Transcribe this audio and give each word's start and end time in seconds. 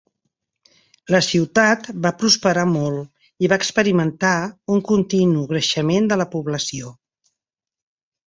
La 1.15 1.19
ciutat 1.25 1.89
va 2.05 2.11
prosperar 2.21 2.63
molt 2.69 3.27
i 3.45 3.51
va 3.53 3.59
experimentar 3.61 4.33
un 4.77 4.83
continu 4.93 5.45
creixement 5.53 6.11
de 6.13 6.17
la 6.23 6.27
població. 6.37 6.95